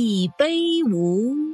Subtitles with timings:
[0.00, 1.49] 一杯无？